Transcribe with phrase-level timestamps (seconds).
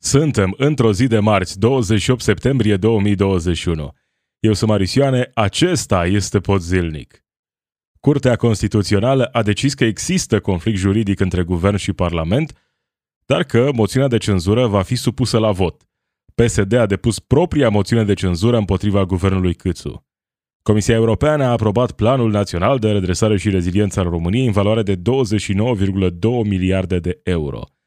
[0.00, 3.92] Suntem într-o zi de marți, 28 septembrie 2021.
[4.40, 7.24] Eu sunt Marisioane, acesta este pod zilnic.
[8.00, 12.52] Curtea Constituțională a decis că există conflict juridic între guvern și parlament,
[13.26, 15.88] dar că moțiunea de cenzură va fi supusă la vot.
[16.34, 20.06] PSD a depus propria moțiune de cenzură împotriva guvernului Câțu.
[20.62, 24.96] Comisia Europeană a aprobat Planul Național de Redresare și Reziliență al României în valoare de
[24.96, 25.00] 29,2
[26.44, 27.62] miliarde de euro–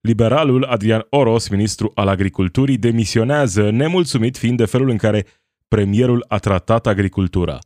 [0.00, 5.26] Liberalul Adrian Oros, ministru al agriculturii, demisionează, nemulțumit fiind de felul în care
[5.68, 7.58] premierul a tratat agricultura.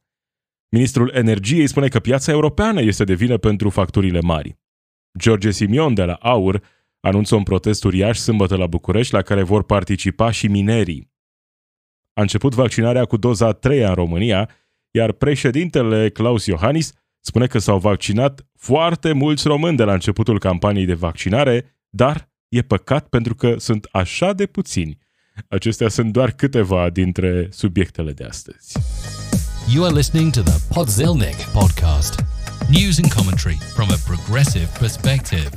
[0.68, 4.58] Ministrul Energiei spune că piața europeană este de vină pentru facturile mari.
[5.18, 6.62] George Simion de la AUR
[7.00, 11.10] anunță un protest uriaș sâmbătă la București la care vor participa și minerii.
[12.14, 14.50] A început vaccinarea cu doza a treia în România,
[14.90, 20.84] iar președintele Claus Iohannis spune că s-au vaccinat foarte mulți români de la începutul campaniei
[20.84, 24.98] de vaccinare, dar e păcat pentru că sunt așa de puțini.
[25.48, 28.78] Acestea sunt doar câteva dintre subiectele de astăzi.
[29.74, 32.24] You are listening to the Podzilnic podcast.
[32.68, 35.50] News and commentary from a progressive perspective.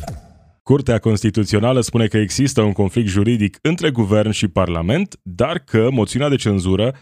[0.64, 6.30] Curtea Constituțională spune că există un conflict juridic între guvern și parlament, dar că moțiunea
[6.30, 6.96] de cenzură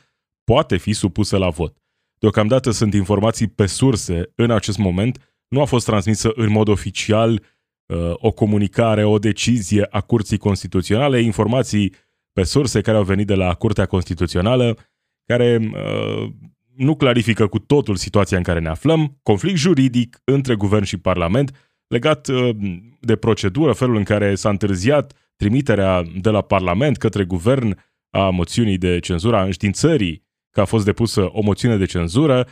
[0.43, 1.77] poate fi supusă la vot.
[2.19, 7.31] Deocamdată sunt informații pe surse în acest moment, nu a fost transmisă în mod oficial
[7.31, 7.49] Uh,
[8.13, 11.93] o comunicare, o decizie a Curții Constituționale, informații
[12.33, 14.77] pe surse care au venit de la Curtea Constituțională,
[15.25, 16.31] care uh,
[16.75, 21.73] nu clarifică cu totul situația în care ne aflăm, conflict juridic între guvern și parlament,
[21.87, 22.49] legat uh,
[22.99, 28.77] de procedură, felul în care s-a întârziat trimiterea de la parlament către guvern a moțiunii
[28.77, 32.47] de cenzură, a înștiințării că a fost depusă o moțiune de cenzură,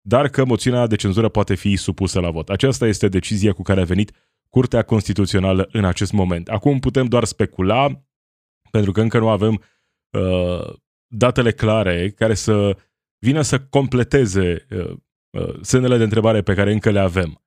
[0.00, 2.48] dar că moțiunea de cenzură poate fi supusă la vot.
[2.48, 4.12] Aceasta este decizia cu care a venit
[4.50, 6.48] Curtea Constituțională în acest moment.
[6.48, 8.02] Acum putem doar specula,
[8.70, 9.62] pentru că încă nu avem
[10.18, 10.74] uh,
[11.06, 12.76] datele clare care să
[13.18, 14.96] vină să completeze uh,
[15.30, 17.42] uh, semnele de întrebare pe care încă le avem.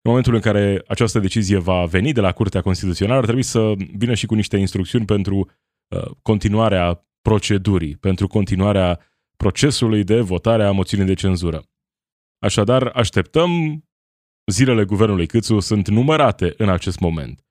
[0.00, 3.72] În momentul în care această decizie va veni de la Curtea Constituțională, ar trebui să
[3.96, 5.50] vină și cu niște instrucțiuni pentru
[5.88, 9.00] uh, continuarea procedurii, pentru continuarea
[9.36, 11.62] procesului de votare a moțiunii de cenzură.
[12.38, 13.82] Așadar, așteptăm
[14.50, 17.46] Zilele guvernului Câțu sunt numărate în acest moment.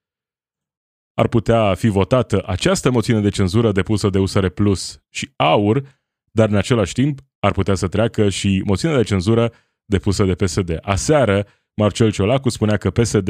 [1.13, 6.01] Ar putea fi votată această moțiune de cenzură depusă de USR Plus și AUR,
[6.31, 9.51] dar în același timp ar putea să treacă și moțiunea de cenzură
[9.85, 10.77] depusă de PSD.
[10.81, 13.29] Aseară, Marcel Ciolacu spunea că PSD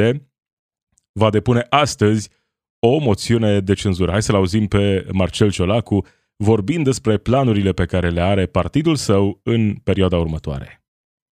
[1.11, 2.29] va depune astăzi
[2.79, 4.11] o moțiune de cenzură.
[4.11, 6.05] Hai să-l auzim pe Marcel Ciolacu
[6.35, 10.83] vorbind despre planurile pe care le are partidul său în perioada următoare.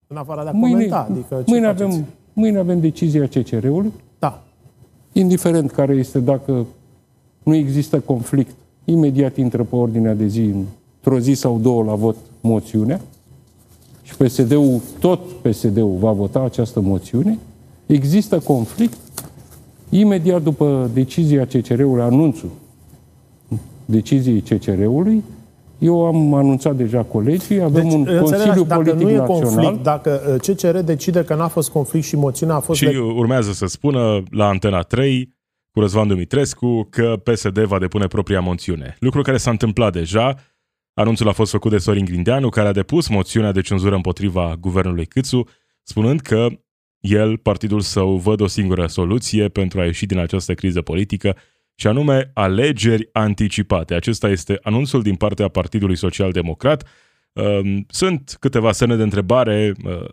[0.07, 3.91] În afară de a mâine, comenta, adică mâine avem Mâine avem decizia CCR-ului.
[4.19, 4.43] Da.
[5.11, 6.65] Indiferent care este, dacă
[7.43, 8.55] nu există conflict,
[8.85, 13.01] imediat intră pe ordinea de zi, într-o zi sau două la vot, moțiunea.
[14.03, 17.37] Și PSD-ul, tot PSD-ul va vota această moțiune.
[17.85, 18.97] Există conflict.
[19.89, 22.49] Imediat după decizia CCR-ului, anunțul
[23.85, 25.23] deciziei CCR-ului,
[25.83, 29.41] eu am anunțat deja colegii, avem deci, un Consiliu dacă Politic nu e Național.
[29.41, 32.79] Conflict, dacă uh, CCR decide că n-a fost conflict și moțiunea a fost...
[32.79, 32.97] Și de...
[32.97, 35.33] urmează să spună la Antena 3
[35.71, 38.95] cu Răzvan Dumitrescu că PSD va depune propria moțiune.
[38.99, 40.35] Lucru care s-a întâmplat deja.
[40.93, 45.05] Anunțul a fost făcut de Sorin Grindeanu, care a depus moțiunea de cenzură împotriva guvernului
[45.05, 45.47] Câțu,
[45.83, 46.47] spunând că
[46.99, 51.35] el, partidul său, văd o singură soluție pentru a ieși din această criză politică
[51.75, 53.93] și anume alegeri anticipate.
[53.93, 56.87] Acesta este anunțul din partea Partidului Social Democrat.
[57.33, 60.05] Ehm, sunt câteva semne de întrebare uh,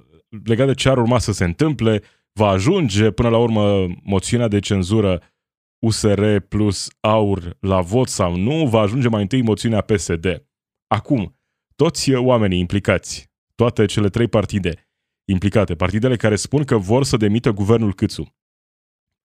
[0.44, 2.02] legate de ce ar urma să se întâmple.
[2.32, 5.22] Va ajunge până la urmă moțiunea de cenzură
[5.78, 8.66] USR plus AUR la vot sau nu?
[8.66, 10.46] Va ajunge mai întâi moțiunea PSD.
[10.86, 11.38] Acum,
[11.76, 14.90] toți oamenii implicați, toate cele trei partide
[15.24, 18.34] implicate, partidele care spun că vor să demită guvernul Câțu,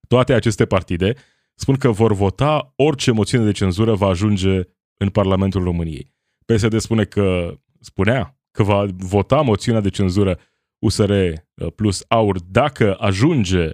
[0.08, 1.16] toate aceste partide
[1.56, 4.62] spun că vor vota orice moțiune de cenzură va ajunge
[4.98, 6.14] în Parlamentul României.
[6.46, 10.40] PSD spune că, spunea că va vota moțiunea de cenzură
[10.80, 11.36] USR uh,
[11.76, 13.70] plus AUR dacă ajunge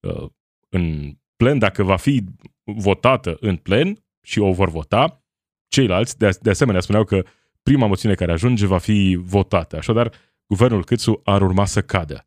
[0.00, 0.26] uh,
[0.68, 2.24] în plen, dacă va fi
[2.64, 5.24] votată în plen și o vor vota,
[5.68, 7.24] ceilalți de, de asemenea spuneau că
[7.62, 9.76] prima moțiune care ajunge va fi votată.
[9.76, 10.12] Așadar,
[10.46, 12.26] guvernul Câțu ar urma să cadă.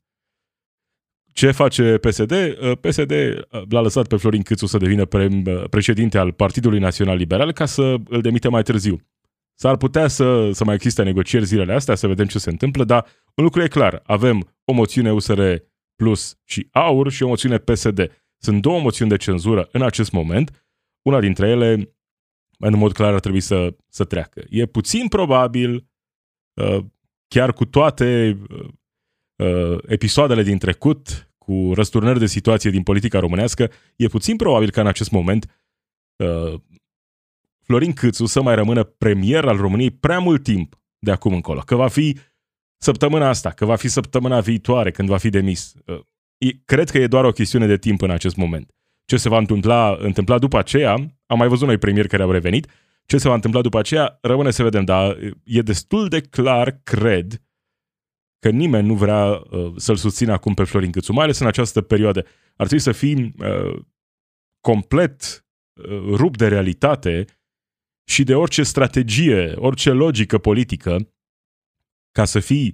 [1.36, 2.32] Ce face PSD?
[2.32, 6.80] Uh, PSD uh, l-a lăsat pe Florin Câțu să devină pre- uh, președinte al Partidului
[6.80, 9.02] Național Liberal ca să îl demite mai târziu.
[9.54, 13.06] S-ar putea să, să mai existe negocieri zilele astea, să vedem ce se întâmplă, dar
[13.34, 14.02] un lucru e clar.
[14.06, 15.42] Avem o moțiune USR
[15.96, 18.12] Plus și AUR și o moțiune PSD.
[18.38, 20.66] Sunt două moțiuni de cenzură în acest moment.
[21.02, 21.96] una dintre ele,
[22.60, 24.44] în mod clar, ar trebui să, să treacă.
[24.50, 25.88] E puțin probabil,
[26.54, 26.86] uh,
[27.28, 28.38] chiar cu toate
[29.36, 34.72] uh, uh, episoadele din trecut, cu răsturnări de situație din politica românească, e puțin probabil
[34.72, 35.62] că în acest moment
[36.16, 36.60] uh,
[37.62, 41.76] Florin Câțu să mai rămână premier al României prea mult timp de acum încolo, că
[41.76, 42.18] va fi
[42.78, 45.74] săptămâna asta, că va fi săptămâna viitoare când va fi demis.
[45.86, 46.00] Uh,
[46.66, 48.72] cred că e doar o chestiune de timp în acest moment.
[49.06, 50.92] Ce se va întâmpla, întâmpla după aceea,
[51.26, 52.68] am mai văzut noi premieri care au revenit,
[53.06, 57.42] ce se va întâmpla după aceea, rămâne să vedem, dar e destul de clar, cred,
[58.45, 61.81] că nimeni nu vrea uh, să-l susțină acum pe Florin Câțu, mai ales în această
[61.81, 62.19] perioadă.
[62.56, 63.81] Ar trebui să fim uh,
[64.59, 67.25] complet uh, rupt de realitate
[68.09, 71.13] și de orice strategie, orice logică politică
[72.12, 72.74] ca să fii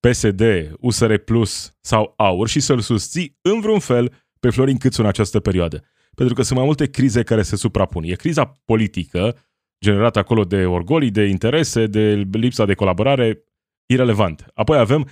[0.00, 0.42] PSD,
[0.78, 5.40] USR Plus sau AUR și să-l susții în vreun fel pe Florin Câțu în această
[5.40, 5.84] perioadă.
[6.14, 8.02] Pentru că sunt mai multe crize care se suprapun.
[8.04, 9.38] E criza politică,
[9.84, 13.44] generată acolo de orgolii, de interese, de lipsa de colaborare,
[13.90, 14.46] irelevant.
[14.54, 15.08] Apoi avem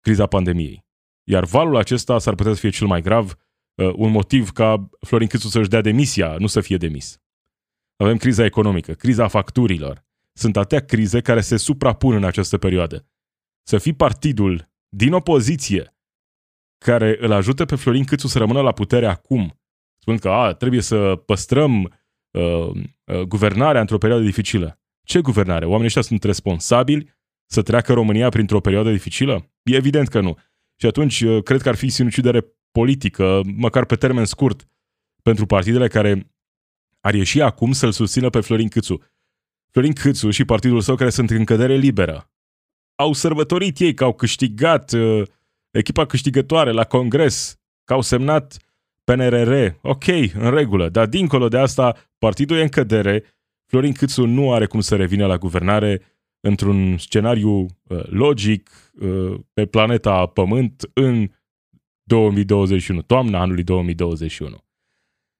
[0.00, 0.84] criza pandemiei.
[1.24, 3.34] Iar valul acesta s-ar putea să fie cel mai grav,
[3.74, 7.18] uh, un motiv ca Florin Câțu să-și dea demisia, nu să fie demis.
[7.96, 10.04] Avem criza economică, criza facturilor.
[10.32, 13.06] Sunt atâtea crize care se suprapun în această perioadă.
[13.62, 15.96] Să fii partidul din opoziție
[16.78, 19.60] care îl ajută pe Florin Câțu să rămână la putere acum,
[19.98, 21.82] spunând că a, trebuie să păstrăm
[22.30, 22.70] uh,
[23.04, 24.78] uh, guvernarea într-o perioadă dificilă.
[25.02, 25.64] Ce guvernare?
[25.64, 27.14] Oamenii ăștia sunt responsabili
[27.46, 29.50] să treacă România printr-o perioadă dificilă?
[29.62, 30.38] E evident că nu.
[30.76, 34.68] Și atunci uh, cred că ar fi sinucidere politică, măcar pe termen scurt,
[35.22, 36.34] pentru partidele care
[37.00, 39.02] ar ieși acum să-l susțină pe Florin Câțu.
[39.70, 42.30] Florin Câțu și partidul său care sunt în cădere liberă.
[42.94, 45.22] Au sărbătorit ei că au câștigat uh,
[45.70, 48.56] echipa câștigătoare la congres, că au semnat
[49.04, 49.74] PNRR.
[49.80, 53.24] Ok, în regulă, dar dincolo de asta, partidul e în cădere,
[53.66, 56.02] Florin Câțu nu are cum să revină la guvernare
[56.46, 58.70] într-un scenariu uh, logic
[59.00, 61.30] uh, pe planeta Pământ în
[62.02, 64.56] 2021, toamna anului 2021.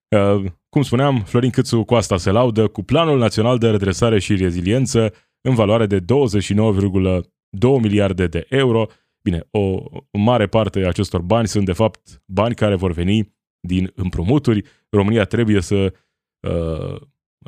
[0.08, 4.36] Uh, cum spuneam, Florin Câțu cu asta se laudă cu Planul Național de Redresare și
[4.36, 6.04] Reziliență în valoare de 29,2
[7.80, 8.86] miliarde de euro.
[9.22, 13.92] Bine, o mare parte a acestor bani sunt de fapt bani care vor veni din
[13.94, 14.64] împrumuturi.
[14.90, 15.92] România trebuie să
[16.40, 17.00] uh,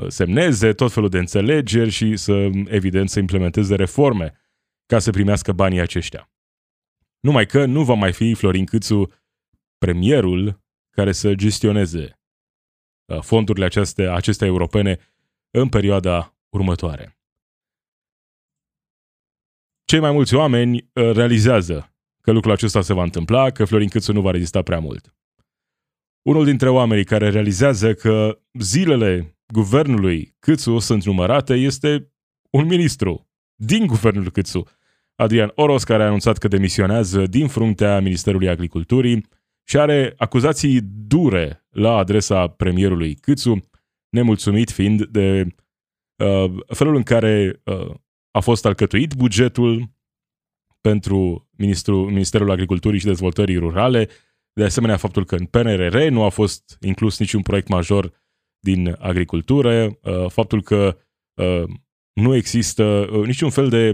[0.08, 4.32] semneze tot felul de înțelegeri și să, evident, să implementeze reforme
[4.86, 6.30] ca să primească banii aceștia.
[7.20, 9.12] Numai că nu va mai fi Florin Câțu
[9.78, 10.60] premierul
[10.90, 12.16] care să gestioneze
[13.06, 14.98] Uh, fondurile acestea, acestea europene
[15.50, 17.18] în perioada următoare.
[19.84, 24.12] Cei mai mulți oameni uh, realizează că lucrul acesta se va întâmpla, că Florin Câțu
[24.12, 25.14] nu va rezista prea mult.
[26.22, 32.12] Unul dintre oamenii care realizează că zilele guvernului Câțu sunt numărate este
[32.50, 34.64] un ministru din guvernul Câțu,
[35.14, 39.26] Adrian Oros, care a anunțat că demisionează din fruntea Ministerului Agriculturii
[39.68, 43.68] și are acuzații dure la adresa premierului Câțu,
[44.08, 45.46] nemulțumit fiind de
[46.24, 47.94] uh, felul în care uh,
[48.30, 49.94] a fost alcătuit bugetul
[50.80, 54.08] pentru Ministru, Ministerul Agriculturii și Dezvoltării Rurale,
[54.52, 58.12] de asemenea faptul că în PNRR nu a fost inclus niciun proiect major
[58.66, 60.98] din agricultură, uh, faptul că
[61.34, 61.64] uh,
[62.12, 63.92] nu există uh, niciun fel de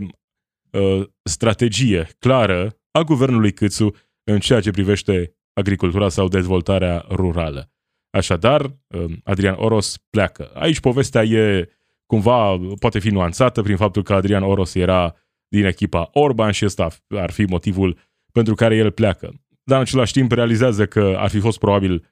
[0.71, 7.71] uh, strategie clară a guvernului Câțu în ceea ce privește agricultura sau dezvoltarea rurală.
[8.11, 10.51] Așadar, um, Adrian Oros pleacă.
[10.55, 11.69] Aici povestea e
[12.07, 15.15] cumva, poate fi nuanțată prin faptul că Adrian Oros era
[15.49, 17.99] din echipa Orban și ăsta ar fi motivul
[18.33, 19.35] pentru care el pleacă.
[19.65, 22.12] Dar în același timp realizează că ar fi fost probabil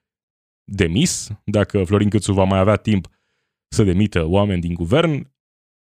[0.72, 3.08] demis, dacă Florin Câțu va mai avea timp
[3.68, 5.32] să demită oameni din guvern.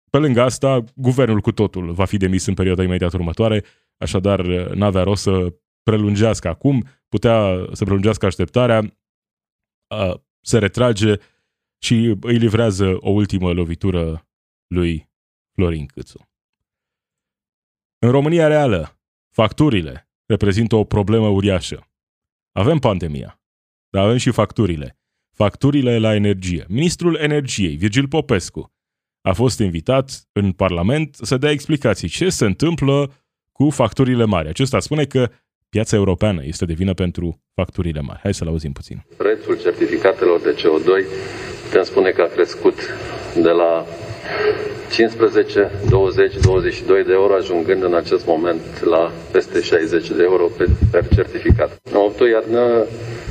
[0.09, 3.63] Pe lângă asta, guvernul cu totul va fi demis în perioada imediat următoare,
[3.97, 5.53] așadar n-avea rost să
[5.83, 8.97] prelungească acum, putea să prelungească așteptarea,
[10.41, 11.15] se retrage
[11.83, 14.27] și îi livrează o ultimă lovitură
[14.67, 15.09] lui
[15.53, 16.29] Florin Câțu.
[18.01, 18.99] În România reală,
[19.35, 21.87] facturile reprezintă o problemă uriașă.
[22.51, 23.38] Avem pandemia,
[23.89, 24.97] dar avem și facturile.
[25.35, 26.65] Facturile la energie.
[26.67, 28.73] Ministrul Energiei, Virgil Popescu,
[29.21, 33.11] a fost invitat în Parlament să dea explicații ce se întâmplă
[33.51, 34.47] cu facturile mari.
[34.47, 35.29] Acesta spune că
[35.69, 38.19] piața europeană este de vină pentru facturile mari.
[38.23, 39.05] Hai să-l auzim puțin.
[39.17, 40.89] Prețul certificatelor de CO2
[41.65, 42.75] putem spune că a crescut
[43.35, 43.85] de la
[44.91, 50.65] 15, 20, 22 de euro, ajungând în acest moment la peste 60 de euro pe,
[50.91, 51.79] per certificat.
[51.91, 52.85] În 8 iarnă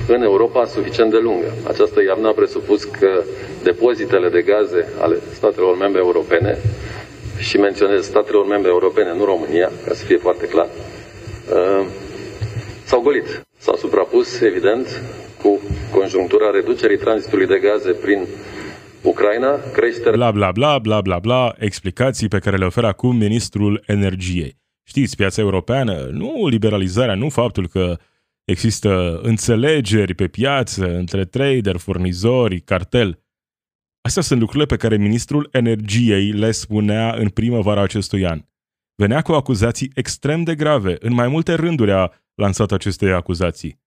[0.09, 1.53] în Europa suficient de lungă.
[1.69, 3.23] Această iarnă a presupus că
[3.63, 6.59] depozitele de gaze ale statelor membre europene
[7.39, 10.67] și menționez statelor membre europene, nu România, ca să fie foarte clar,
[11.53, 11.87] uh,
[12.85, 13.43] s-au golit.
[13.59, 15.03] S-au suprapus, evident,
[15.43, 15.61] cu
[15.95, 18.27] conjunctura reducerii tranzitului de gaze prin
[19.03, 20.17] Ucraina, creștere...
[20.17, 24.59] Bla, bla, bla, bla, bla, bla, explicații pe care le oferă acum ministrul energiei.
[24.83, 27.99] Știți, piața europeană, nu liberalizarea, nu faptul că
[28.45, 33.23] există înțelegeri pe piață între trader, furnizori, cartel.
[34.01, 38.43] Astea sunt lucrurile pe care ministrul energiei le spunea în primăvara acestui an.
[38.95, 40.97] Venea cu acuzații extrem de grave.
[41.01, 43.81] În mai multe rânduri a lansat aceste acuzații.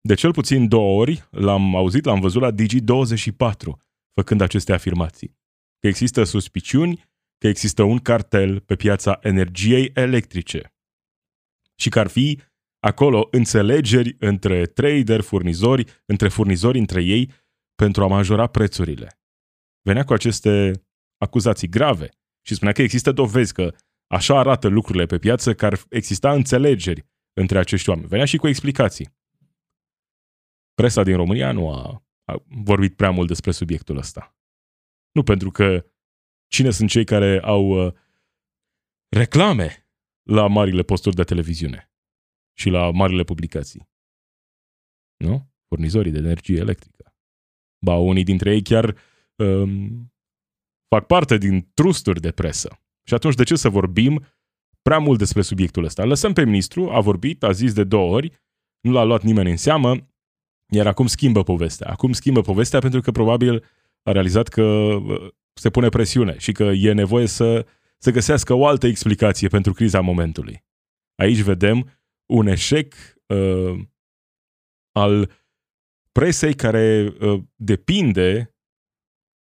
[0.00, 3.84] De cel puțin două ori l-am auzit, l-am văzut la Digi24,
[4.14, 5.38] făcând aceste afirmații.
[5.78, 7.02] Că există suspiciuni
[7.38, 10.74] că există un cartel pe piața energiei electrice
[11.74, 12.40] și că ar fi
[12.80, 17.32] acolo înțelegeri între trader, furnizori, între furnizori între ei
[17.74, 19.18] pentru a majora prețurile.
[19.82, 20.72] Venea cu aceste
[21.18, 22.08] acuzații grave
[22.46, 23.74] și spunea că există dovezi că
[24.06, 28.08] așa arată lucrurile pe piață, că ar exista înțelegeri între acești oameni.
[28.08, 29.08] Venea și cu explicații.
[30.74, 32.03] Presa din România nu a, a
[32.44, 34.36] vorbit prea mult despre subiectul ăsta.
[35.12, 35.86] Nu pentru că
[36.46, 37.94] cine sunt cei care au uh,
[39.08, 39.88] reclame
[40.22, 41.92] la marile posturi de televiziune
[42.56, 43.88] și la marile publicații.
[45.16, 45.52] Nu?
[45.68, 47.16] Furnizorii de energie electrică.
[47.84, 48.96] Ba, unii dintre ei chiar
[49.36, 50.12] um,
[50.88, 52.78] fac parte din trusturi de presă.
[53.06, 54.24] Și atunci de ce să vorbim
[54.82, 56.04] prea mult despre subiectul ăsta?
[56.04, 58.42] Lăsăm pe ministru, a vorbit, a zis de două ori,
[58.80, 60.13] nu l-a luat nimeni în seamă,
[60.68, 61.90] iar acum schimbă povestea.
[61.90, 63.64] Acum schimbă povestea pentru că probabil
[64.02, 67.66] a realizat că uh, se pune presiune și că e nevoie să,
[67.98, 70.64] să găsească o altă explicație pentru criza momentului.
[71.14, 71.90] Aici vedem
[72.26, 72.94] un eșec
[73.26, 73.80] uh,
[74.92, 75.30] al
[76.12, 78.54] presei care uh, depinde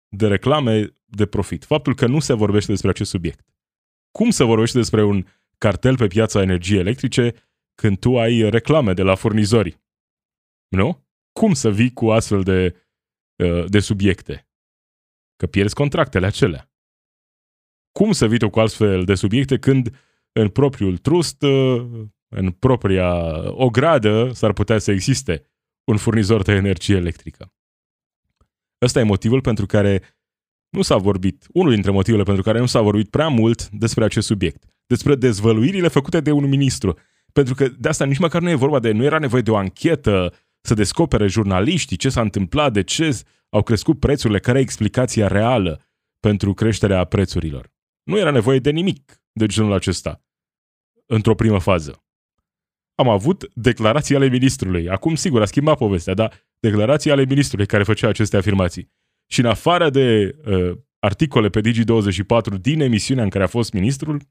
[0.07, 1.63] de reclame de profit.
[1.63, 3.45] Faptul că nu se vorbește despre acest subiect.
[4.11, 5.25] Cum se vorbește despre un
[5.57, 7.33] cartel pe piața energiei electrice
[7.75, 9.79] când tu ai reclame de la furnizori?
[10.67, 11.04] Nu?
[11.39, 12.75] Cum să vii cu astfel de,
[13.43, 14.47] uh, de subiecte?
[15.35, 16.71] Că pierzi contractele acelea.
[17.91, 19.95] Cum să vii tu cu astfel de subiecte când
[20.31, 23.09] în propriul trust uh, în propria
[23.51, 25.45] ogradă s-ar putea să existe
[25.83, 27.53] un furnizor de energie electrică.
[28.81, 30.01] Ăsta e motivul pentru care
[30.69, 34.27] nu s-a vorbit, unul dintre motivele pentru care nu s-a vorbit prea mult despre acest
[34.27, 36.97] subiect, despre dezvăluirile făcute de un ministru.
[37.33, 39.57] Pentru că de asta nici măcar nu e vorba de, nu era nevoie de o
[39.57, 40.33] anchetă
[40.65, 45.81] să descopere jurnaliștii ce s-a întâmplat, de ce au crescut prețurile, care e explicația reală
[46.19, 47.73] pentru creșterea prețurilor.
[48.03, 50.21] Nu era nevoie de nimic de genul acesta
[51.05, 52.05] într-o primă fază
[52.95, 54.89] am avut declarații ale ministrului.
[54.89, 58.91] Acum, sigur, a schimbat povestea, dar declarații ale ministrului care făcea aceste afirmații.
[59.27, 64.21] Și în afară de uh, articole pe Digi24 din emisiunea în care a fost ministrul,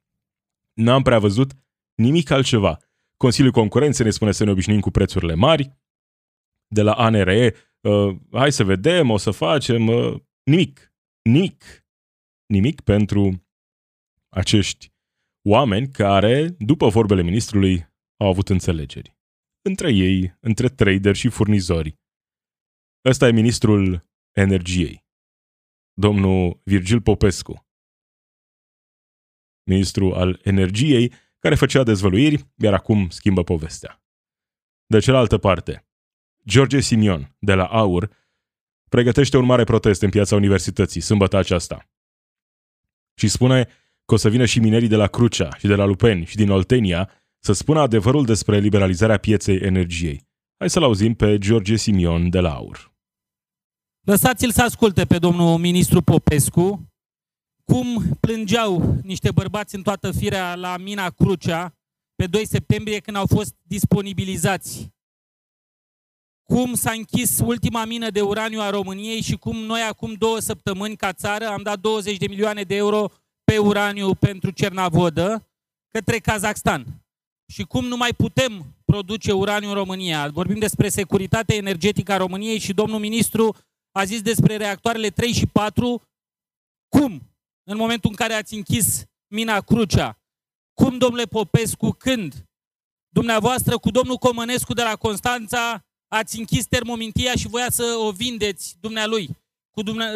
[0.73, 1.53] n-am prea văzut
[1.95, 2.79] nimic altceva.
[3.17, 5.73] Consiliul Concurenței ne spune să ne obișnuim cu prețurile mari,
[6.75, 11.87] de la ANRE, uh, hai să vedem, o să facem, uh, nimic, nimic,
[12.47, 13.47] nimic pentru
[14.29, 14.93] acești
[15.49, 19.19] oameni care, după vorbele ministrului, au avut înțelegeri.
[19.69, 21.99] Între ei, între trader și furnizori.
[23.05, 25.07] Ăsta e ministrul energiei,
[25.93, 27.67] domnul Virgil Popescu,
[29.71, 34.03] ministru al energiei, care făcea dezvăluiri, iar acum schimbă povestea.
[34.87, 35.84] De cealaltă parte,
[36.49, 38.11] George Simion, de la AUR,
[38.89, 41.89] pregătește un mare protest în piața universității, sâmbătă aceasta.
[43.15, 43.69] Și spune
[44.05, 46.51] că o să vină și minerii de la Crucea și de la Lupeni și din
[46.51, 50.29] Oltenia să spună adevărul despre liberalizarea pieței energiei.
[50.57, 52.93] Hai să-l auzim pe George Simion de la AUR.
[54.01, 56.89] Lăsați-l să asculte pe domnul ministru Popescu
[57.65, 61.75] cum plângeau niște bărbați în toată firea la mina Crucea
[62.15, 64.94] pe 2 septembrie când au fost disponibilizați.
[66.45, 70.97] Cum s-a închis ultima mină de uraniu a României și cum noi acum două săptămâni
[70.97, 73.11] ca țară am dat 20 de milioane de euro
[73.45, 75.49] pe uraniu pentru Cernavodă
[75.91, 77.05] către Kazakhstan
[77.53, 80.29] și cum nu mai putem produce uraniu în România.
[80.29, 83.57] Vorbim despre securitatea energetică a României și domnul ministru
[83.93, 86.03] a zis despre reactoarele 3 și 4.
[86.89, 87.23] Cum?
[87.71, 90.19] În momentul în care ați închis mina Crucea.
[90.73, 92.47] Cum, domnule Popescu, când?
[93.09, 95.84] Dumneavoastră cu domnul Comănescu de la Constanța
[96.15, 99.29] ați închis termomintia și voia să o vindeți dumnealui.
[99.71, 100.07] Cu, dumne,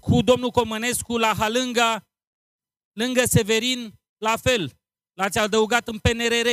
[0.00, 2.08] cu domnul Comănescu la Halânga,
[2.92, 4.72] lângă Severin, la fel
[5.12, 6.48] l-ați adăugat în PNRR.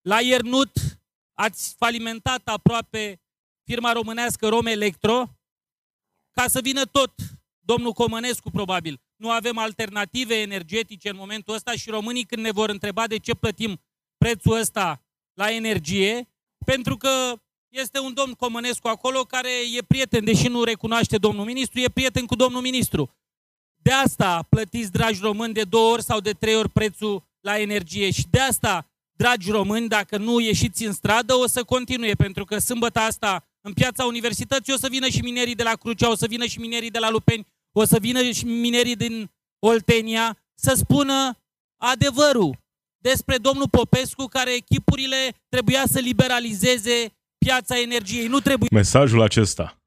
[0.00, 0.72] La Iernut
[1.32, 3.22] ați falimentat aproape
[3.62, 5.38] firma românească Rom Electro,
[6.30, 7.14] ca să vină tot
[7.58, 9.00] domnul Comănescu probabil.
[9.16, 13.34] Nu avem alternative energetice în momentul ăsta și românii când ne vor întreba de ce
[13.34, 13.80] plătim
[14.16, 16.28] prețul ăsta la energie,
[16.64, 17.38] pentru că
[17.74, 22.26] este un domn Comănescu acolo care e prieten, deși nu recunoaște domnul ministru, e prieten
[22.26, 23.10] cu domnul ministru.
[23.82, 28.10] De asta plătiți, dragi români, de două ori sau de trei ori prețul la energie
[28.10, 32.58] și de asta, dragi români, dacă nu ieșiți în stradă, o să continue, pentru că
[32.58, 36.26] sâmbătă asta în piața universității o să vină și minerii de la Crucea, o să
[36.26, 41.38] vină și minerii de la Lupeni, o să vină și minerii din Oltenia să spună
[41.76, 42.58] adevărul
[42.98, 47.12] despre domnul Popescu care echipurile trebuia să liberalizeze
[47.44, 48.26] piața energiei.
[48.26, 48.68] Nu trebuie...
[48.72, 49.82] Mesajul acesta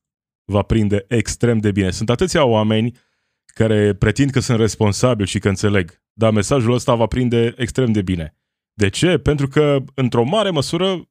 [0.51, 1.91] va prinde extrem de bine.
[1.91, 2.97] Sunt atâția oameni
[3.45, 8.01] care pretind că sunt responsabili și că înțeleg, dar mesajul ăsta va prinde extrem de
[8.01, 8.35] bine.
[8.73, 9.17] De ce?
[9.17, 11.09] Pentru că, într-o mare măsură,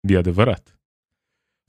[0.00, 0.80] e adevărat.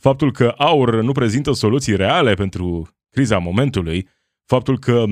[0.02, 4.10] Faptul că aur nu prezintă soluții reale pentru criza momentului,
[4.46, 5.06] faptul că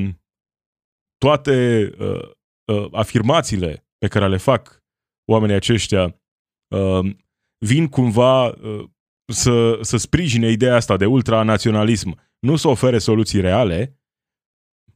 [1.17, 2.29] toate uh,
[2.65, 4.83] uh, afirmațiile pe care le fac
[5.25, 6.21] oamenii aceștia
[6.67, 7.15] uh,
[7.57, 8.89] vin cumva uh,
[9.33, 13.99] să, să sprijine ideea asta de ultranaționalism, nu să ofere soluții reale,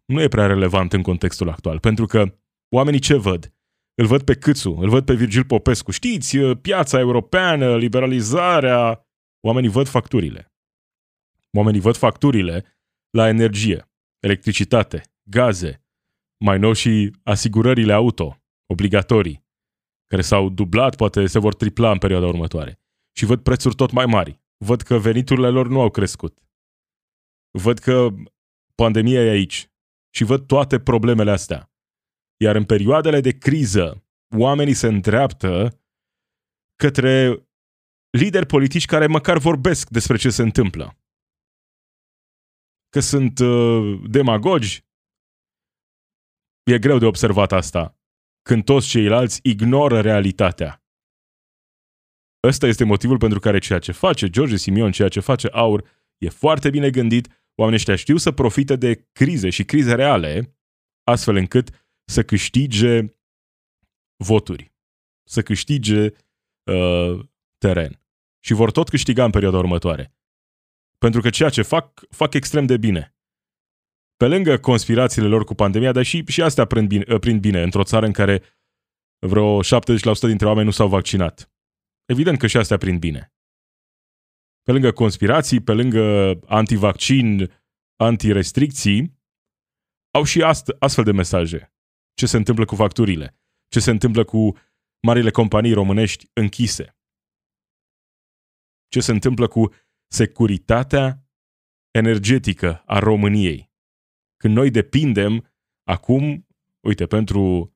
[0.06, 1.80] nu e prea relevant în contextul actual.
[1.80, 2.38] Pentru că
[2.76, 3.54] oamenii ce văd?
[3.96, 5.92] Îl văd pe Câțu, îl văd pe Virgil Popescu.
[5.92, 9.04] Știți, uh, piața europeană, liberalizarea...
[9.42, 10.54] Oamenii văd facturile.
[11.58, 12.66] Oamenii văd facturile
[13.10, 13.90] la energie,
[14.20, 15.84] electricitate, gaze,
[16.46, 19.44] mai nou și asigurările auto, obligatorii,
[20.10, 22.80] care s-au dublat, poate se vor tripla în perioada următoare.
[23.18, 24.42] Și văd prețuri tot mai mari.
[24.58, 26.40] Văd că veniturile lor nu au crescut.
[27.52, 28.08] Văd că
[28.76, 29.72] pandemia e aici.
[30.10, 31.72] Și văd toate problemele astea.
[32.42, 34.06] Iar în perioadele de criză,
[34.38, 35.82] oamenii se îndreaptă
[36.76, 37.44] către
[38.10, 40.98] lideri politici care măcar vorbesc despre ce se întâmplă.
[42.90, 44.86] Că sunt uh, demagogi,
[46.64, 47.99] e greu de observat asta
[48.42, 50.84] când toți ceilalți ignoră realitatea.
[52.48, 56.30] Ăsta este motivul pentru care ceea ce face George Simion, ceea ce face Aur, e
[56.30, 60.58] foarte bine gândit, oamenii ăștia știu să profite de crize și crize reale,
[61.04, 61.70] astfel încât
[62.06, 63.06] să câștige
[64.24, 64.74] voturi,
[65.28, 66.06] să câștige
[66.72, 67.20] uh,
[67.58, 68.02] teren.
[68.40, 70.14] Și vor tot câștiga în perioada următoare.
[70.98, 73.19] Pentru că ceea ce fac, fac extrem de bine
[74.20, 77.84] pe lângă conspirațiile lor cu pandemia, dar și, și astea prind bine, prind bine într-o
[77.84, 78.44] țară în care
[79.28, 79.66] vreo 70%
[80.22, 81.52] dintre oameni nu s-au vaccinat.
[82.06, 83.34] Evident că și astea prind bine.
[84.64, 87.52] Pe lângă conspirații, pe lângă antivaccin,
[87.96, 89.20] antirestricții,
[90.14, 91.74] au și ast- astfel de mesaje.
[92.14, 93.40] Ce se întâmplă cu facturile?
[93.68, 94.58] Ce se întâmplă cu
[95.08, 96.98] marile companii românești închise?
[98.88, 99.74] Ce se întâmplă cu
[100.12, 101.30] securitatea
[101.92, 103.69] energetică a României?
[104.40, 105.52] Când noi depindem
[105.84, 106.48] acum,
[106.80, 107.74] uite, pentru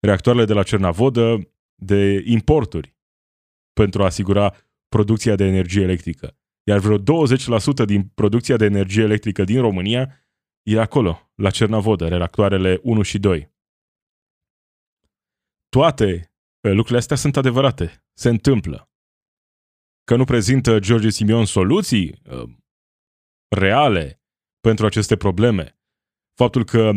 [0.00, 2.96] reactoarele de la Cernavodă, de importuri
[3.72, 4.54] pentru a asigura
[4.88, 6.36] producția de energie electrică.
[6.64, 7.02] Iar vreo 20%
[7.86, 10.26] din producția de energie electrică din România
[10.62, 13.50] e acolo, la Cernavodă, reactoarele 1 și 2.
[15.68, 18.90] Toate lucrurile astea sunt adevărate, se întâmplă.
[20.04, 22.50] Că nu prezintă George Simion soluții uh,
[23.48, 24.22] reale
[24.60, 25.81] pentru aceste probleme,
[26.42, 26.90] faptul că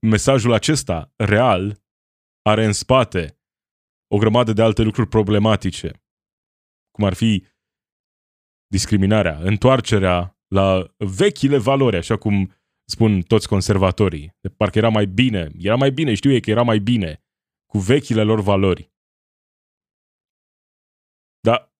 [0.00, 1.82] mesajul acesta real
[2.42, 3.38] are în spate
[4.14, 6.02] o grămadă de alte lucruri problematice,
[6.90, 7.46] cum ar fi
[8.66, 12.52] discriminarea, întoarcerea la vechile valori, așa cum
[12.84, 14.36] spun toți conservatorii.
[14.40, 17.24] De parcă era mai bine, era mai bine, știu ei că era mai bine,
[17.66, 18.92] cu vechile lor valori.
[21.40, 21.74] Dar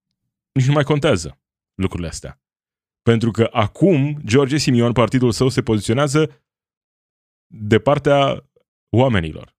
[0.53, 1.41] nici nu mai contează
[1.81, 2.41] lucrurile astea.
[3.01, 6.44] Pentru că acum George Simion, partidul său, se poziționează
[7.57, 8.49] de partea
[8.97, 9.55] oamenilor.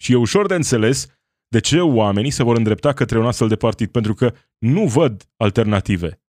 [0.00, 1.06] Și e ușor de înțeles
[1.48, 5.32] de ce oamenii se vor îndrepta către un astfel de partid, pentru că nu văd
[5.36, 6.22] alternative.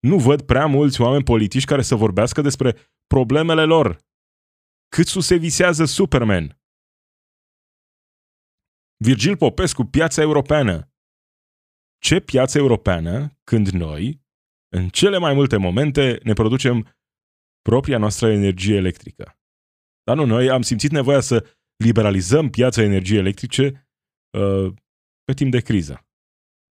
[0.00, 3.98] Nu văd prea mulți oameni politici care să vorbească despre problemele lor.
[4.88, 6.60] Cât se visează Superman.
[8.96, 10.92] Virgil Popescu, piața europeană.
[11.98, 14.22] Ce piață europeană când noi,
[14.68, 16.99] în cele mai multe momente, ne producem
[17.62, 19.38] propria noastră energie electrică.
[20.04, 21.46] Dar nu, noi am simțit nevoia să
[21.84, 23.88] liberalizăm piața energiei electrice
[24.38, 24.72] uh,
[25.24, 26.06] pe timp de criză.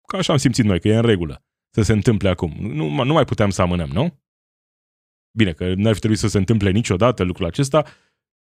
[0.07, 1.43] Ca așa am simțit noi, că e în regulă
[1.75, 2.51] să se întâmple acum.
[2.59, 4.23] Nu, nu mai puteam să amânăm, nu?
[5.37, 7.85] Bine, că n-ar fi trebuit să se întâmple niciodată lucrul acesta,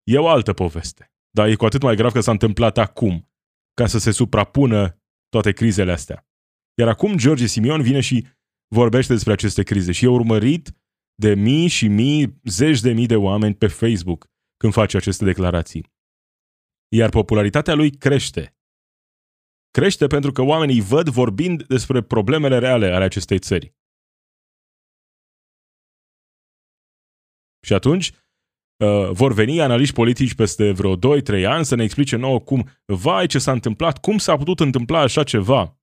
[0.03, 1.13] e o altă poveste.
[1.29, 3.31] Dar e cu atât mai grav că s-a întâmplat acum,
[3.73, 6.27] ca să se suprapună toate crizele astea.
[6.79, 8.27] Iar acum George Simion vine și
[8.75, 10.71] vorbește despre aceste crize și e urmărit
[11.19, 14.27] de mii și mii, zeci de mii de oameni pe Facebook
[14.57, 15.83] când face aceste declarații.
[16.95, 18.57] Iar popularitatea lui crește.
[19.71, 23.75] Crește pentru că oamenii îi văd vorbind despre problemele reale ale acestei țări.
[27.65, 30.99] Și atunci uh, vor veni analiști politici peste vreo 2-3
[31.45, 35.23] ani să ne explice nouă cum, vai ce s-a întâmplat, cum s-a putut întâmpla așa
[35.23, 35.79] ceva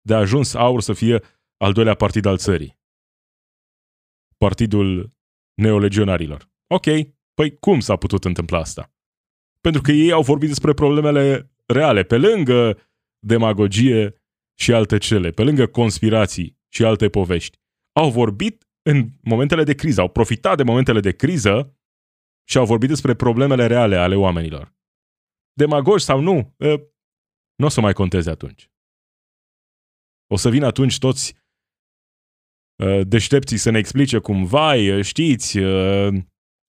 [0.00, 1.22] de a ajuns aur să fie
[1.56, 2.79] al doilea partid al țării.
[4.44, 5.12] Partidul
[5.54, 6.50] neolegionarilor.
[6.66, 6.84] Ok,
[7.34, 8.92] păi cum s-a putut întâmpla asta?
[9.60, 12.78] Pentru că ei au vorbit despre problemele reale, pe lângă
[13.26, 14.22] demagogie
[14.58, 17.58] și alte cele, pe lângă conspirații și alte povești.
[17.92, 21.78] Au vorbit în momentele de criză, au profitat de momentele de criză
[22.48, 24.74] și au vorbit despre problemele reale ale oamenilor.
[25.52, 26.56] Demagogi sau nu,
[27.54, 28.70] nu o să mai conteze atunci.
[30.26, 31.39] O să vină atunci toți
[33.06, 35.58] deștepții să ne explice cum, vai, știți,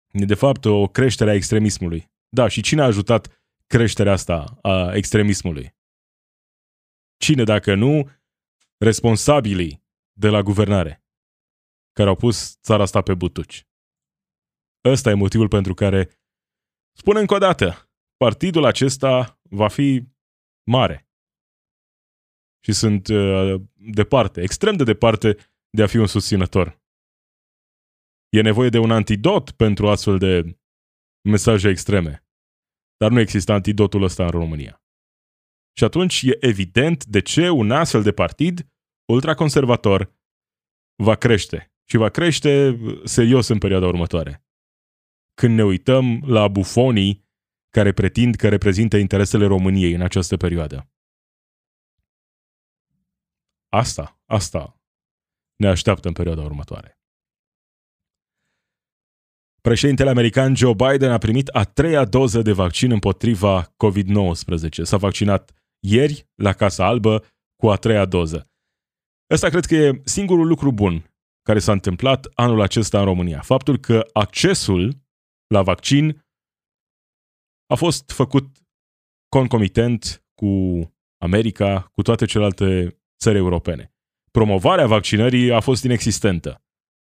[0.10, 2.12] de fapt o creștere a extremismului.
[2.30, 5.76] Da, și cine a ajutat creșterea asta a extremismului?
[7.17, 8.10] Cine, dacă nu,
[8.78, 9.84] responsabilii
[10.19, 11.04] de la guvernare,
[11.91, 13.67] care au pus țara asta pe butuci.
[14.86, 16.10] Ăsta e motivul pentru care,
[16.97, 20.04] spun încă o dată, partidul acesta va fi
[20.63, 21.10] mare.
[22.63, 25.38] Și sunt uh, departe, extrem de departe
[25.71, 26.81] de a fi un susținător.
[28.29, 30.60] E nevoie de un antidot pentru astfel de
[31.29, 32.25] mesaje extreme.
[32.97, 34.84] Dar nu există antidotul ăsta în România.
[35.77, 38.67] Și atunci e evident de ce un astfel de partid
[39.13, 40.15] ultraconservator
[41.03, 41.73] va crește.
[41.89, 44.45] Și va crește serios în perioada următoare.
[45.34, 47.29] Când ne uităm la bufonii
[47.69, 50.89] care pretind că reprezintă interesele României în această perioadă.
[53.69, 54.81] Asta, asta
[55.62, 57.00] ne așteaptă în perioada următoare.
[59.62, 64.82] Președintele american Joe Biden a primit a treia doză de vaccin împotriva COVID-19.
[64.82, 68.50] S-a vaccinat ieri la Casa Albă cu a treia doză.
[69.30, 73.41] Ăsta cred că e singurul lucru bun care s-a întâmplat anul acesta în România.
[73.41, 75.02] Faptul că accesul
[75.47, 76.26] la vaccin
[77.65, 78.47] a fost făcut
[79.30, 80.52] concomitent cu
[81.17, 83.93] America, cu toate celelalte țări europene.
[84.32, 86.63] Promovarea vaccinării a fost inexistentă.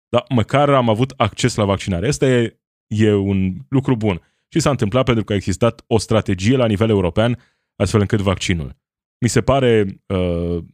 [0.09, 2.09] Dar măcar am avut acces la vaccinare.
[2.09, 4.21] Asta e, e un lucru bun.
[4.49, 7.39] Și s-a întâmplat pentru că a existat o strategie la nivel european
[7.77, 8.77] astfel încât vaccinul.
[9.21, 10.65] Mi se pare uh,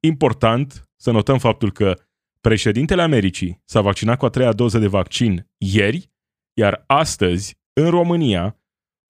[0.00, 1.98] important să notăm faptul că
[2.40, 6.10] președintele Americii s-a vaccinat cu a treia doză de vaccin ieri,
[6.58, 8.60] iar astăzi, în România,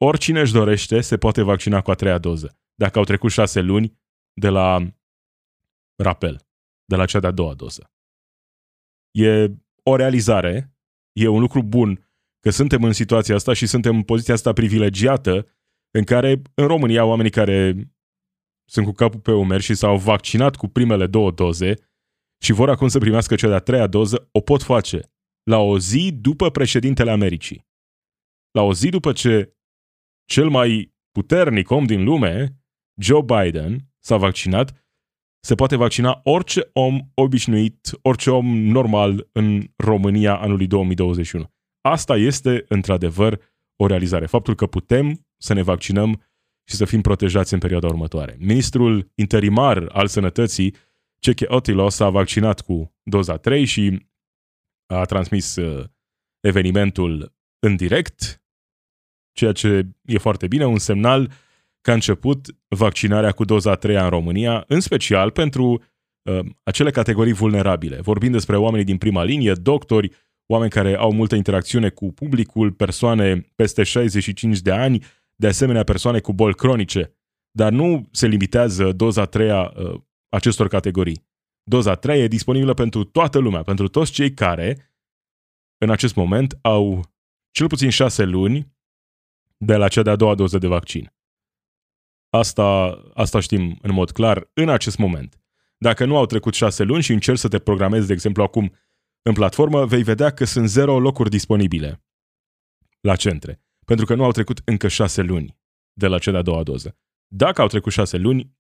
[0.05, 3.99] oricine își dorește se poate vaccina cu a treia doză, dacă au trecut șase luni
[4.33, 4.79] de la
[6.03, 6.50] rapel,
[6.91, 7.93] de la cea de-a doua doză.
[9.11, 9.47] E
[9.83, 10.75] o realizare,
[11.13, 15.47] e un lucru bun că suntem în situația asta și suntem în poziția asta privilegiată
[15.91, 17.75] în care în România oamenii care
[18.69, 21.75] sunt cu capul pe umeri și s-au vaccinat cu primele două doze
[22.43, 26.13] și vor acum să primească cea de-a treia doză, o pot face la o zi
[26.13, 27.69] după președintele Americii.
[28.51, 29.57] La o zi după ce
[30.25, 32.63] cel mai puternic om din lume,
[33.01, 34.90] Joe Biden, s-a vaccinat,
[35.41, 41.53] se poate vaccina orice om obișnuit, orice om normal în România anului 2021.
[41.81, 43.41] Asta este, într-adevăr,
[43.77, 44.27] o realizare.
[44.27, 46.23] Faptul că putem să ne vaccinăm
[46.65, 48.37] și să fim protejați în perioada următoare.
[48.39, 50.75] Ministrul interimar al sănătății,
[51.19, 54.07] Ceche Otilo, s-a vaccinat cu doza 3 și
[54.87, 55.85] a transmis uh,
[56.41, 58.43] evenimentul în direct,
[59.33, 61.31] ceea ce e foarte bine, un semnal
[61.81, 65.83] că a început vaccinarea cu doza 3 în România, în special pentru
[66.23, 68.01] uh, acele categorii vulnerabile.
[68.01, 70.11] Vorbim despre oamenii din prima linie, doctori,
[70.47, 76.21] oameni care au multă interacțiune cu publicul, persoane peste 65 de ani, de asemenea persoane
[76.21, 77.15] cu boli cronice,
[77.51, 81.29] dar nu se limitează doza 3 uh, acestor categorii.
[81.63, 84.91] Doza 3 e disponibilă pentru toată lumea, pentru toți cei care
[85.79, 87.05] în acest moment au
[87.51, 88.75] cel puțin 6 luni
[89.57, 91.13] de la cea de-a doua doză de vaccin.
[92.31, 95.41] Asta, asta știm în mod clar în acest moment.
[95.79, 98.73] Dacă nu au trecut 6 luni și încerci să te programezi, de exemplu, acum
[99.23, 102.05] în platformă, vei vedea că sunt zero locuri disponibile
[103.01, 105.57] la centre pentru că nu au trecut încă șase luni
[105.93, 106.97] de la cea de-a doua doză.
[107.27, 108.57] Dacă au trecut șase luni,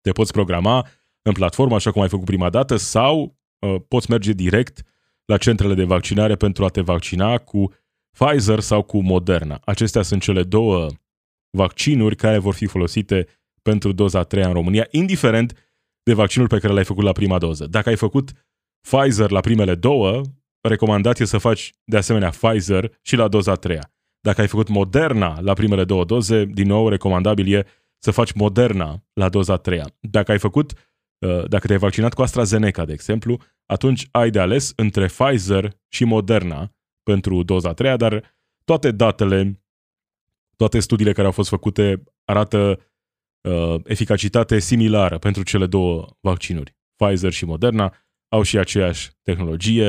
[0.00, 0.86] te poți programa
[1.22, 4.82] în platformă, așa cum ai făcut prima dată, sau uh, poți merge direct
[5.24, 7.72] la centrele de vaccinare pentru a te vaccina cu
[8.10, 9.60] Pfizer sau cu Moderna.
[9.64, 10.88] Acestea sunt cele două
[11.50, 13.26] vaccinuri care vor fi folosite
[13.62, 15.52] pentru doza 3 în România, indiferent
[16.02, 17.66] de vaccinul pe care l-ai făcut la prima doză.
[17.66, 18.30] Dacă ai făcut
[18.80, 20.22] Pfizer la primele două,
[20.60, 23.92] recomandat e să faci de asemenea Pfizer și la doza a treia.
[24.20, 27.66] Dacă ai făcut Moderna la primele două doze, din nou recomandabil e
[27.98, 29.96] să faci Moderna la doza a treia.
[30.00, 30.72] Dacă ai făcut,
[31.18, 36.04] uh, dacă te-ai vaccinat cu AstraZeneca, de exemplu, atunci ai de ales între Pfizer și
[36.04, 39.62] Moderna pentru doza a treia, dar toate datele,
[40.58, 42.80] toate studiile care au fost făcute arată
[43.48, 46.76] uh, eficacitate similară pentru cele două vaccinuri.
[46.96, 47.96] Pfizer și Moderna
[48.28, 49.86] au și aceeași tehnologie,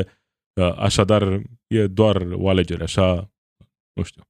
[0.62, 3.34] uh, așadar e doar o alegere, așa,
[3.94, 4.24] nu știu.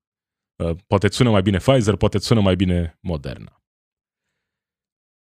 [0.63, 3.63] Uh, poate sună mai bine Pfizer, poate sună mai bine Moderna.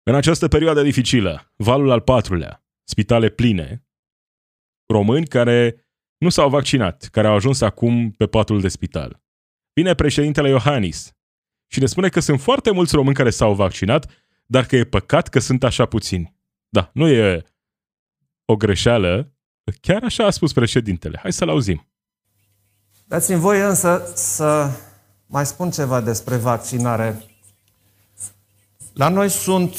[0.03, 3.87] În această perioadă dificilă, valul al patrulea, spitale pline,
[4.93, 5.87] români care
[6.17, 9.24] nu s-au vaccinat, care au ajuns acum pe patul de spital.
[9.75, 11.13] Vine președintele Iohannis
[11.67, 14.09] și ne spune că sunt foarte mulți români care s-au vaccinat,
[14.45, 16.35] dar că e păcat că sunt așa puțini.
[16.69, 17.43] Da, nu e
[18.45, 19.31] o greșeală,
[19.81, 21.19] chiar așa a spus președintele.
[21.21, 21.87] Hai să-l auzim.
[23.05, 24.71] Dați-mi voi însă să
[25.25, 27.23] mai spun ceva despre vaccinare.
[28.93, 29.75] La noi sunt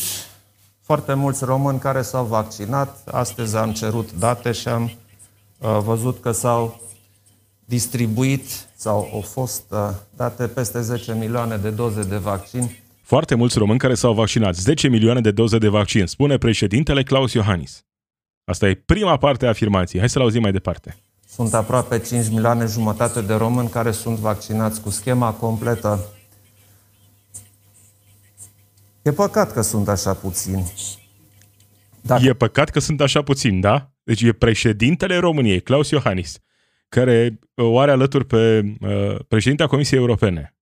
[0.81, 3.09] foarte mulți români care s-au vaccinat.
[3.09, 6.86] Astăzi am cerut date și am uh, văzut că s-au
[7.67, 8.45] distribuit
[8.77, 9.79] sau au fost uh,
[10.17, 12.71] date peste 10 milioane de doze de vaccin.
[13.03, 14.55] Foarte mulți români care s-au vaccinat.
[14.55, 17.85] 10 milioane de doze de vaccin, spune președintele Claus Iohannis.
[18.45, 20.01] Asta e prima parte a afirmației.
[20.01, 20.97] Hai să-l auzim mai departe.
[21.29, 26.05] Sunt aproape 5 milioane jumătate de români care sunt vaccinați cu schema completă.
[29.03, 30.73] E păcat că sunt așa puțini.
[32.01, 32.25] Dacă...
[32.25, 33.91] E păcat că sunt așa puțini, da?
[34.03, 36.39] Deci e președintele României, Claus Iohannis,
[36.89, 40.57] care o are alături pe uh, președintea Comisiei Europene,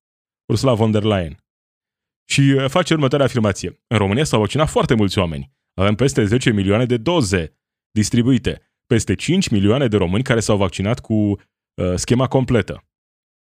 [0.45, 1.43] Ursula von der Leyen.
[2.29, 3.83] Și uh, face următoarea afirmație.
[3.87, 5.53] În România s-au vaccinat foarte mulți oameni.
[5.73, 7.57] Avem peste 10 milioane de doze
[7.91, 8.61] distribuite.
[8.85, 11.37] Peste 5 milioane de români care s-au vaccinat cu uh,
[11.95, 12.83] schema completă.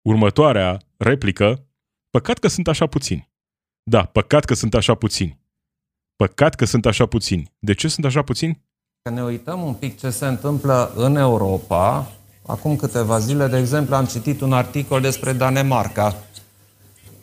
[0.07, 1.67] Următoarea replică,
[2.09, 3.33] păcat că sunt așa puțini.
[3.83, 5.39] Da, păcat că sunt așa puțini.
[6.15, 7.53] Păcat că sunt așa puțini.
[7.59, 8.63] De ce sunt așa puțini?
[9.01, 12.11] Că ne uităm un pic ce se întâmplă în Europa.
[12.45, 16.15] Acum câteva zile, de exemplu, am citit un articol despre Danemarca.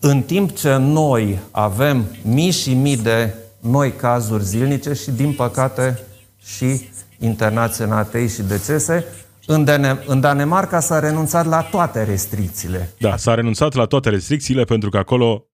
[0.01, 6.01] În timp ce noi avem mii și mii de noi cazuri zilnice și, din păcate,
[6.45, 9.05] și internaționale și decese,
[9.47, 12.95] în, Dane- în Danemarca s-a renunțat la toate restricțiile.
[12.99, 15.47] Da, s-a renunțat la toate restricțiile pentru că acolo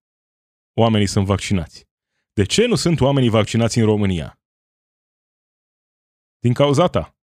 [0.74, 1.87] oamenii sunt vaccinați.
[2.33, 4.40] De ce nu sunt oamenii vaccinați în România?
[6.38, 7.17] Din cauza ta.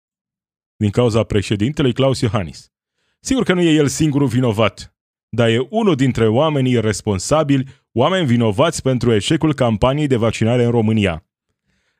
[0.75, 2.71] Din cauza președintelui Claus Iohannis.
[3.19, 4.95] Sigur că nu e el singurul vinovat,
[5.29, 11.25] dar e unul dintre oamenii responsabili, oameni vinovați pentru eșecul campaniei de vaccinare în România.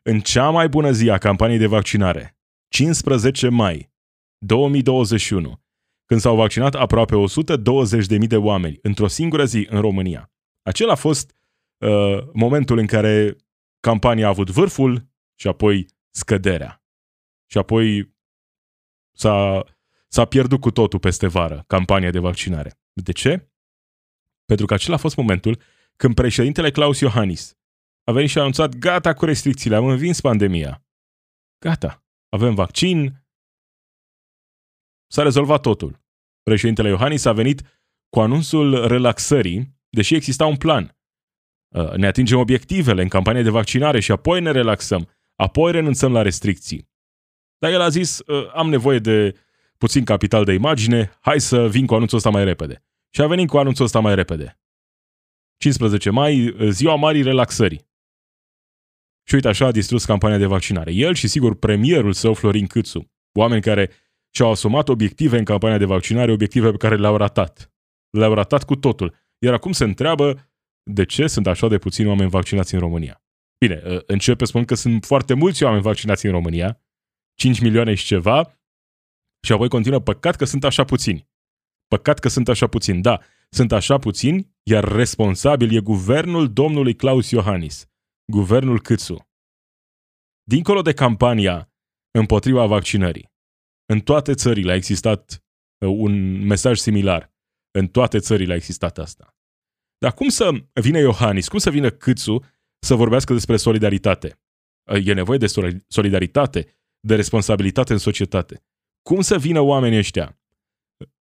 [0.04, 3.92] În cea mai bună zi a campaniei de vaccinare, 15 mai
[4.38, 5.62] 2021,
[6.06, 7.16] când s-au vaccinat aproape
[8.20, 10.32] 120.000 de oameni într-o singură zi în România.
[10.62, 11.36] Acela a fost
[11.78, 13.36] uh, momentul în care
[13.80, 16.84] campania a avut vârful și apoi scăderea.
[17.46, 18.14] Și apoi
[19.15, 19.63] s-a,
[20.08, 22.80] s-a pierdut cu totul peste vară campania de vaccinare.
[22.93, 23.49] De ce?
[24.45, 25.62] Pentru că acela a fost momentul
[25.95, 27.58] când președintele Claus Iohannis
[28.04, 30.86] a venit și a anunțat gata cu restricțiile, am învins pandemia.
[31.60, 33.25] Gata, avem vaccin,
[35.08, 36.04] s-a rezolvat totul.
[36.43, 37.62] Președintele Iohannis a venit
[38.10, 40.97] cu anunțul relaxării, deși exista un plan.
[41.75, 46.21] Uh, ne atingem obiectivele în campanie de vaccinare și apoi ne relaxăm, apoi renunțăm la
[46.21, 46.89] restricții.
[47.65, 49.36] Dar el a zis, uh, am nevoie de
[49.78, 52.84] puțin capital de imagine, hai să vin cu anunțul ăsta mai repede.
[53.10, 54.60] Și a venit cu anunțul ăsta mai repede.
[55.58, 57.88] 15 mai, uh, ziua marii relaxării.
[59.23, 60.91] Și uite așa a distrus campania de vaccinare.
[60.91, 63.91] El și sigur premierul său, Florin Câțu, oameni care
[64.30, 67.73] și-au asumat obiective în campania de vaccinare, obiective pe care le-au ratat.
[68.10, 69.15] Le-au ratat cu totul.
[69.38, 70.49] Iar acum se întreabă
[70.84, 73.23] de ce sunt așa de puțini oameni vaccinați în România.
[73.58, 76.80] Bine, ă, începe spun că sunt foarte mulți oameni vaccinați în România,
[77.36, 78.60] 5 milioane și ceva,
[79.45, 81.30] și apoi continuă, păcat că sunt așa puțini.
[81.88, 83.02] Păcat că sunt așa puțini.
[83.02, 83.19] Da,
[83.50, 87.89] sunt așa puțini, iar responsabil e guvernul domnului Claus Iohannis
[88.32, 89.30] guvernul Câțu.
[90.43, 91.74] Dincolo de campania
[92.12, 93.34] împotriva vaccinării,
[93.86, 95.43] în toate țările a existat
[95.78, 97.34] uh, un mesaj similar.
[97.71, 99.38] În toate țările a existat asta.
[99.98, 102.43] Dar cum să vină Iohannis, cum să vină Câțu
[102.80, 104.39] să vorbească despre solidaritate?
[104.91, 105.48] Uh, e nevoie de
[105.88, 108.63] solidaritate, de responsabilitate în societate.
[109.02, 110.39] Cum să vină oamenii ăștia,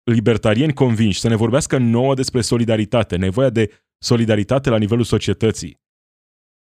[0.03, 5.81] libertarieni convinși, să ne vorbească nouă despre solidaritate, nevoia de solidaritate la nivelul societății,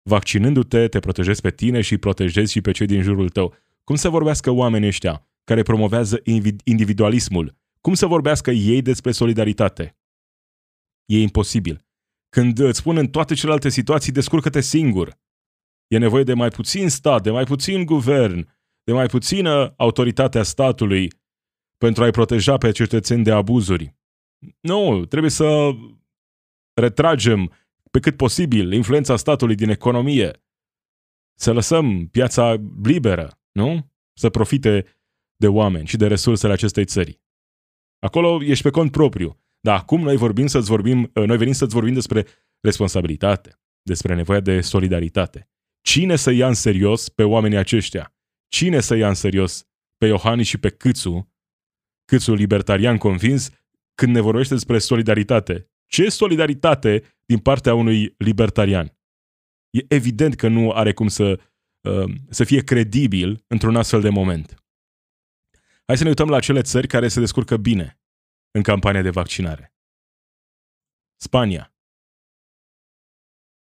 [0.07, 3.55] Vaccinându-te, te protejezi pe tine și protejezi și pe cei din jurul tău.
[3.83, 6.21] Cum să vorbească oamenii ăștia care promovează
[6.63, 7.55] individualismul?
[7.81, 9.97] Cum să vorbească ei despre solidaritate?
[11.05, 11.85] E imposibil.
[12.29, 15.19] Când îți spun în toate celelalte situații, descurcă-te singur.
[15.87, 18.56] E nevoie de mai puțin stat, de mai puțin guvern,
[18.87, 21.09] de mai puțină autoritatea statului
[21.77, 23.95] pentru a-i proteja pe cetățeni de abuzuri.
[24.59, 25.69] Nu, trebuie să
[26.73, 27.51] retragem
[27.91, 30.43] pe cât posibil influența statului din economie,
[31.39, 33.91] să lăsăm piața liberă, nu?
[34.13, 34.85] Să profite
[35.35, 37.21] de oameni și de resursele acestei țări.
[37.99, 39.39] Acolo ești pe cont propriu.
[39.59, 42.25] Dar acum noi vorbim să vorbim, noi venim să-ți vorbim despre
[42.59, 45.49] responsabilitate, despre nevoia de solidaritate.
[45.81, 48.16] Cine să ia în serios pe oamenii aceștia?
[48.47, 51.33] Cine să ia în serios pe Iohannis și pe Câțu,
[52.05, 53.49] Câțu libertarian convins,
[53.95, 55.71] când ne vorbește despre solidaritate?
[55.85, 58.97] Ce solidaritate din partea unui libertarian?
[59.69, 61.39] E evident că nu are cum să,
[61.89, 64.63] uh, să fie credibil într-un astfel de moment.
[65.85, 67.99] Hai să ne uităm la cele țări care se descurcă bine
[68.51, 69.75] în campania de vaccinare.
[71.15, 71.75] Spania.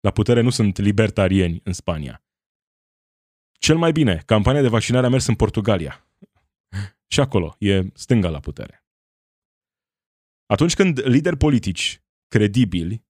[0.00, 2.24] La putere nu sunt libertarieni în Spania.
[3.66, 6.08] Cel mai bine, campania de vaccinare a mers în Portugalia.
[7.12, 8.84] Și acolo e stânga la putere.
[10.46, 13.04] Atunci când lideri politici credibili,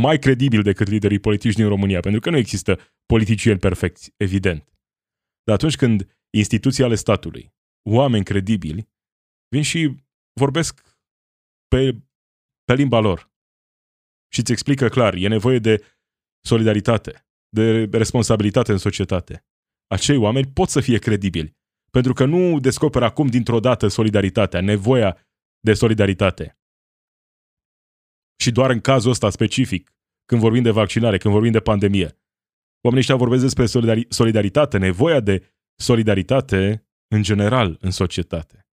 [0.00, 4.62] mai credibil decât liderii politici din România, pentru că nu există politicieni perfecți, evident.
[5.42, 7.54] Dar atunci când instituții ale statului,
[7.88, 8.88] oameni credibili,
[9.48, 9.94] vin și
[10.40, 10.80] vorbesc
[11.68, 11.92] pe,
[12.64, 13.32] pe limba lor
[14.32, 15.84] și îți explică clar, e nevoie de
[16.44, 19.44] solidaritate, de responsabilitate în societate.
[19.86, 21.56] Acei oameni pot să fie credibili,
[21.90, 25.18] pentru că nu descoperă acum dintr-o dată solidaritatea, nevoia
[25.60, 26.58] de solidaritate.
[28.40, 32.18] Și doar în cazul ăsta specific, când vorbim de vaccinare, când vorbim de pandemie,
[32.80, 33.66] oamenii ăștia vorbesc despre
[34.08, 38.68] solidaritate, nevoia de solidaritate în general în societate.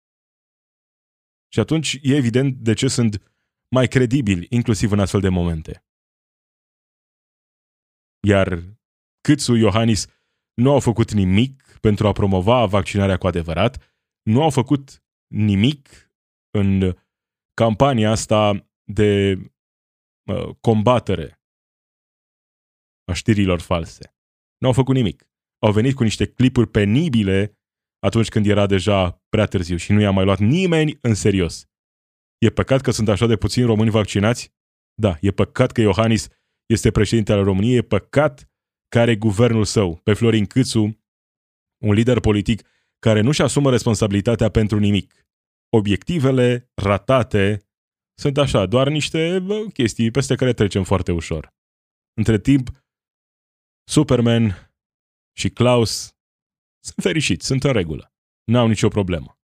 [1.54, 3.32] Și atunci e evident de ce sunt
[3.70, 5.86] mai credibili, inclusiv în astfel de momente.
[8.28, 8.64] Iar
[9.22, 10.08] Câțu Iohannis
[10.54, 16.12] nu au făcut nimic pentru a promova vaccinarea cu adevărat, nu au făcut nimic
[16.58, 16.98] în
[17.54, 19.38] campania asta de
[20.24, 21.42] uh, combatere
[23.12, 24.16] a știrilor false.
[24.58, 25.30] Nu au făcut nimic.
[25.60, 27.60] Au venit cu niște clipuri penibile
[28.00, 31.66] atunci când era deja prea târziu și nu i-a mai luat nimeni în serios.
[32.38, 34.54] E păcat că sunt așa de puțini români vaccinați?
[34.94, 36.28] Da, e păcat că Iohannis
[36.72, 38.52] este președinte al României, e păcat
[38.88, 41.00] că are guvernul său, pe Florin Câțu,
[41.84, 42.68] un lider politic
[43.00, 45.26] care nu-și asumă responsabilitatea pentru nimic.
[45.70, 47.66] Obiectivele ratate
[48.20, 51.54] sunt așa, doar niște bă, chestii peste care trecem foarte ușor.
[52.14, 52.70] Între timp,
[53.84, 54.74] Superman
[55.38, 56.16] și Klaus
[56.84, 58.14] sunt fericiți, sunt în regulă.
[58.44, 59.40] N-au nicio problemă.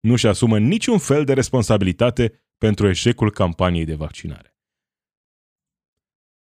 [0.00, 4.51] Nu-și asumă niciun fel de responsabilitate pentru eșecul campaniei de vaccinare.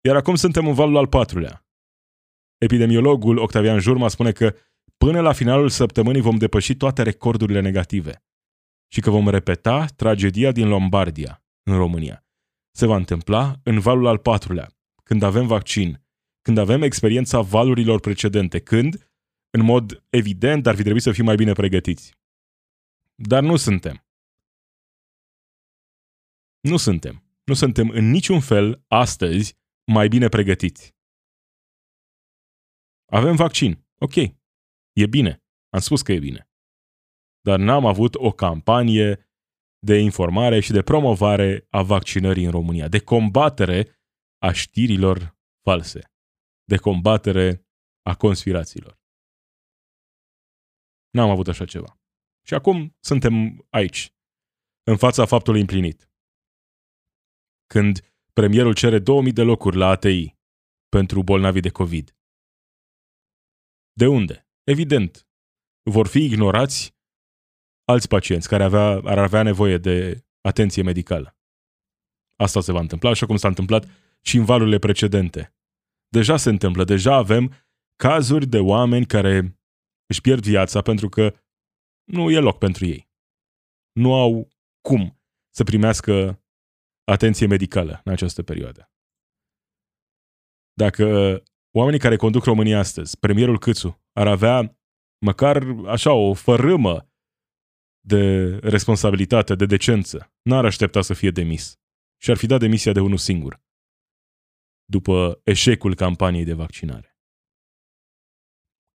[0.01, 1.65] Iar acum suntem în valul al patrulea.
[2.57, 4.55] Epidemiologul Octavian Jurma spune că
[4.97, 8.23] până la finalul săptămânii vom depăși toate recordurile negative
[8.91, 12.25] și că vom repeta tragedia din Lombardia, în România.
[12.71, 14.71] Se va întâmpla în valul al patrulea,
[15.03, 16.05] când avem vaccin,
[16.41, 19.11] când avem experiența valurilor precedente, când,
[19.49, 22.15] în mod evident, ar fi trebuit să fim mai bine pregătiți.
[23.15, 24.05] Dar nu suntem.
[26.59, 27.23] Nu suntem.
[27.43, 29.61] Nu suntem în niciun fel, astăzi,
[29.91, 30.95] mai bine pregătiți.
[33.06, 33.88] Avem vaccin.
[33.99, 34.15] Ok.
[34.93, 35.43] E bine.
[35.69, 36.49] Am spus că e bine.
[37.41, 39.30] Dar n-am avut o campanie
[39.80, 43.80] de informare și de promovare a vaccinării în România, de combatere
[44.38, 46.12] a știrilor false,
[46.63, 47.67] de combatere
[48.01, 48.99] a conspirațiilor.
[51.10, 51.99] N-am avut așa ceva.
[52.47, 54.13] Și acum suntem aici,
[54.84, 56.12] în fața faptului împlinit.
[57.65, 60.36] Când premierul cere 2000 de locuri la ATI
[60.89, 62.15] pentru bolnavii de COVID.
[63.94, 64.48] De unde?
[64.63, 65.27] Evident,
[65.84, 66.96] vor fi ignorați
[67.86, 71.38] alți pacienți care avea, ar avea nevoie de atenție medicală.
[72.36, 73.88] Asta se va întâmpla, așa cum s-a întâmplat
[74.21, 75.56] și în valurile precedente.
[76.08, 77.54] Deja se întâmplă, deja avem
[77.96, 79.60] cazuri de oameni care
[80.06, 81.36] își pierd viața pentru că
[82.04, 83.10] nu e loc pentru ei.
[83.92, 84.48] Nu au
[84.82, 86.40] cum să primească
[87.04, 88.91] atenție medicală în această perioadă.
[90.73, 91.06] Dacă
[91.71, 94.77] oamenii care conduc România astăzi, premierul Câțu, ar avea
[95.25, 97.10] măcar așa o fărâmă
[98.06, 101.79] de responsabilitate, de decență, n-ar aștepta să fie demis
[102.21, 103.62] și ar fi dat demisia de unul singur.
[104.85, 107.17] după eșecul campaniei de vaccinare.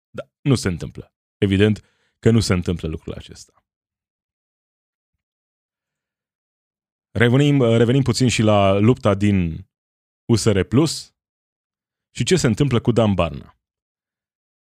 [0.10, 1.16] Da, nu se întâmplă.
[1.38, 1.82] Evident
[2.20, 3.63] că nu se întâmplă lucrul acesta.
[7.20, 9.68] Revenim, revenim puțin și la lupta din
[10.32, 11.16] USR Plus
[12.16, 13.58] și ce se întâmplă cu Dan Barna.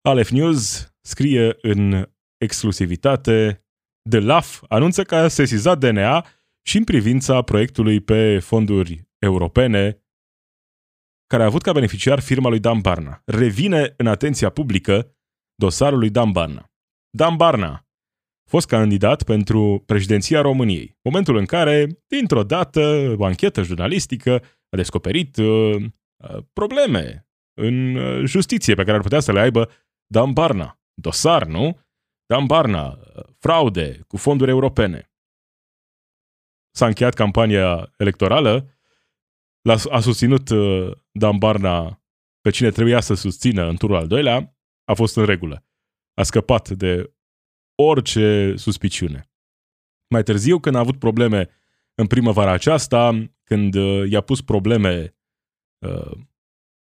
[0.01, 3.65] Alef News scrie în exclusivitate
[4.09, 6.25] de LAF anunță că a sesizat DNA
[6.61, 10.03] și în privința proiectului pe fonduri europene
[11.27, 13.21] care a avut ca beneficiar firma lui Dan Barna.
[13.25, 15.15] Revine în atenția publică
[15.55, 16.71] dosarul lui Dan Barna.
[17.09, 17.87] Dan Barna,
[18.49, 25.37] fost candidat pentru președinția României, momentul în care, dintr-o dată, o anchetă jurnalistică a descoperit
[25.37, 29.69] uh, uh probleme în uh, justiție pe care ar putea să le aibă
[30.05, 30.81] Dan Barna.
[30.93, 31.79] Dosar, nu?
[32.25, 35.11] Dan Barna, uh, fraude cu fonduri europene.
[36.75, 38.67] S-a încheiat campania electorală,
[39.89, 40.49] a susținut
[41.11, 42.03] Dan Barna
[42.41, 45.65] pe cine trebuia să susțină în turul al doilea, a fost în regulă.
[46.13, 47.12] A scăpat de
[47.75, 49.29] orice suspiciune.
[50.09, 51.49] Mai târziu, când a avut probleme
[51.95, 55.15] în primăvara aceasta, când uh, i-a pus probleme
[55.85, 56.11] uh,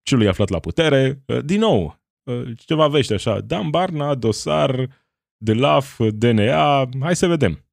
[0.03, 4.91] celui aflat la putere, uh, din nou, uh, ceva vește așa, Dan Barna, dosar,
[5.37, 7.69] de LAF, DNA, hai să vedem.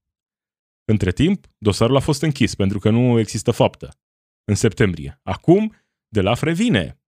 [0.91, 3.99] Între timp, dosarul a fost închis pentru că nu există faptă.
[4.43, 5.19] În septembrie.
[5.23, 5.73] Acum,
[6.07, 6.99] de LAF revine.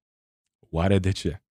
[0.69, 1.43] Oare de ce?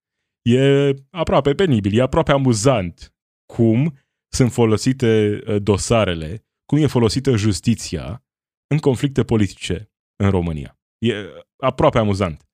[0.42, 3.14] E aproape penibil, e aproape amuzant
[3.52, 3.98] cum
[4.36, 8.24] sunt folosite uh, dosarele, cum e folosită justiția
[8.66, 10.78] în conflicte politice în România.
[10.98, 11.12] E
[11.56, 12.48] aproape amuzant.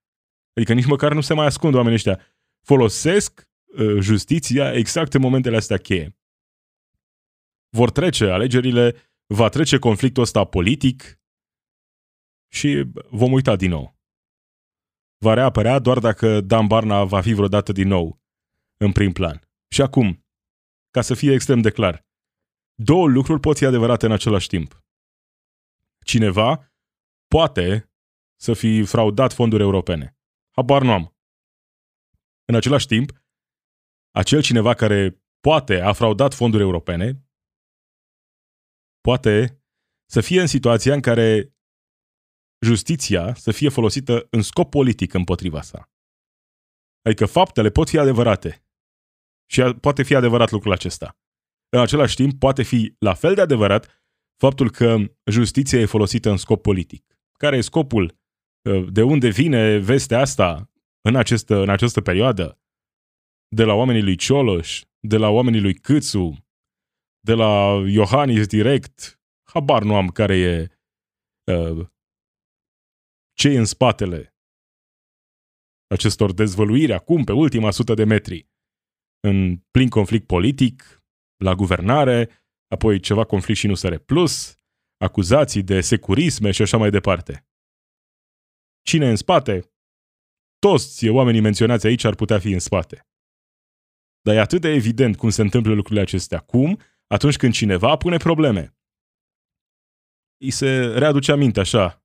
[0.56, 2.20] Adică nici măcar nu se mai ascund oamenii ăștia.
[2.66, 6.16] Folosesc uh, justiția exact în momentele astea cheie.
[7.76, 11.20] Vor trece alegerile, va trece conflictul ăsta politic
[12.52, 14.00] și vom uita din nou.
[15.18, 18.20] Va reapărea doar dacă Dan Barna va fi vreodată din nou
[18.76, 19.40] în prim plan.
[19.68, 20.21] Și acum,
[20.92, 22.06] ca să fie extrem de clar.
[22.74, 24.84] Două lucruri pot fi adevărate în același timp.
[26.04, 26.72] Cineva
[27.26, 27.92] poate
[28.40, 30.16] să fi fraudat fonduri europene.
[30.50, 31.16] Habar nu am.
[32.44, 33.10] În același timp,
[34.10, 37.26] acel cineva care poate a fraudat fonduri europene
[39.00, 39.62] poate
[40.10, 41.54] să fie în situația în care
[42.64, 45.90] justiția să fie folosită în scop politic împotriva sa.
[47.02, 48.61] Adică faptele pot fi adevărate,
[49.46, 51.16] și poate fi adevărat lucrul acesta.
[51.68, 54.02] În același timp, poate fi la fel de adevărat
[54.36, 54.96] faptul că
[55.30, 57.18] justiția e folosită în scop politic.
[57.38, 58.20] Care e scopul?
[58.70, 60.70] Uh, de unde vine vestea asta
[61.00, 62.60] în această, în această perioadă?
[63.48, 66.46] De la oamenii lui Cioloș, de la oamenii lui Câțu,
[67.20, 70.68] de la Iohannis direct, habar nu am care e
[71.52, 71.86] uh,
[73.32, 74.36] ce e în spatele
[75.86, 78.51] acestor dezvăluiri acum, pe ultima sută de metri
[79.28, 81.02] în plin conflict politic,
[81.36, 82.30] la guvernare,
[82.66, 84.60] apoi ceva conflict și nu sare plus,
[84.96, 87.46] acuzații de securisme și așa mai departe.
[88.82, 89.72] Cine în spate?
[90.58, 93.06] Toți oamenii menționați aici ar putea fi în spate.
[94.20, 96.38] Dar e atât de evident cum se întâmplă lucrurile acestea.
[96.38, 96.78] Cum?
[97.06, 98.76] Atunci când cineva pune probleme.
[100.36, 102.04] Îi se readuce aminte așa.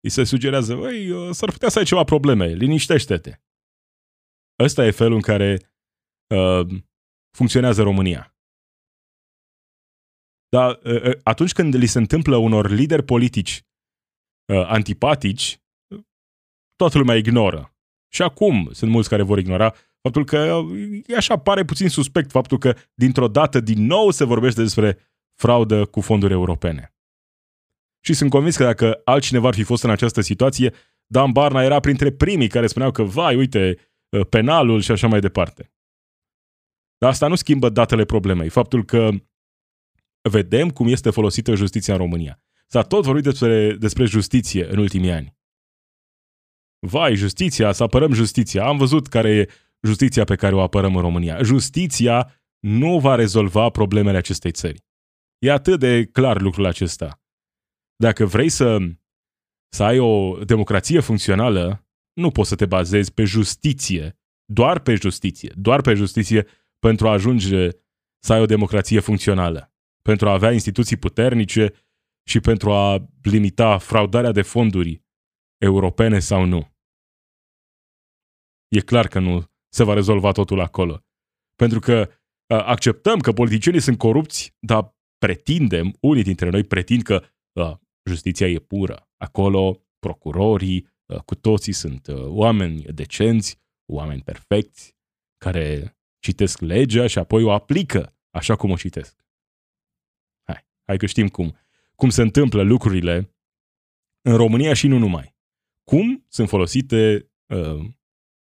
[0.00, 3.40] Îi se sugerează, băi, s-ar putea să ai ceva probleme, liniștește-te.
[4.58, 5.73] Ăsta e felul în care
[6.26, 6.82] uh,
[7.36, 8.34] funcționează România.
[10.48, 13.64] Dar uh, uh, atunci când li se întâmplă unor lideri politici
[14.52, 15.58] uh, antipatici,
[16.76, 17.74] toată lumea ignoră.
[18.12, 20.62] Și acum sunt mulți care vor ignora faptul că
[21.06, 24.98] e așa, pare puțin suspect faptul că dintr-o dată din nou se vorbește despre
[25.40, 26.94] fraudă cu fonduri europene.
[28.04, 30.74] Și sunt convins că dacă altcineva ar fi fost în această situație,
[31.06, 33.78] Dan Barna era printre primii care spuneau că, vai, uite,
[34.16, 35.73] uh, penalul și așa mai departe.
[37.04, 38.48] Dar asta nu schimbă datele problemei.
[38.48, 39.10] Faptul că
[40.30, 42.42] vedem cum este folosită justiția în România.
[42.66, 45.36] S-a tot vorbit despre, despre justiție în ultimii ani.
[46.86, 48.66] Vai, justiția, să apărăm justiția.
[48.66, 49.48] Am văzut care e
[49.86, 51.42] justiția pe care o apărăm în România.
[51.42, 54.84] Justiția nu va rezolva problemele acestei țări.
[55.38, 57.22] E atât de clar lucrul acesta.
[57.96, 58.78] Dacă vrei să,
[59.68, 65.52] să ai o democrație funcțională, nu poți să te bazezi pe justiție, doar pe justiție,
[65.56, 66.46] doar pe justiție
[66.86, 67.68] pentru a ajunge
[68.24, 69.72] să ai o democrație funcțională,
[70.02, 71.72] pentru a avea instituții puternice
[72.28, 75.02] și pentru a limita fraudarea de fonduri
[75.62, 76.74] europene sau nu.
[78.68, 81.04] E clar că nu se va rezolva totul acolo.
[81.54, 82.10] Pentru că
[82.46, 87.24] acceptăm că politicienii sunt corupți, dar pretindem, unii dintre noi pretind că
[87.60, 89.08] a, justiția e pură.
[89.16, 93.60] Acolo procurorii, uh, cu toții sunt uh, oameni decenți,
[93.92, 94.96] oameni perfecți,
[95.36, 99.24] care citesc legea și apoi o aplică așa cum o citesc.
[100.42, 101.56] Hai, hai că știm cum,
[101.94, 103.34] cum se întâmplă lucrurile
[104.20, 105.36] în România și nu numai.
[105.90, 107.84] Cum sunt folosite uh,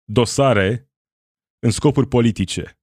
[0.04, 0.92] dosare
[1.60, 2.80] în scopuri politice.